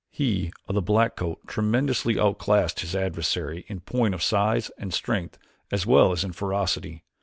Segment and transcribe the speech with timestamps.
[0.09, 5.37] He of the black coat tremendously outclassed his adversary in point of size and strength
[5.69, 7.03] as well as in ferocity.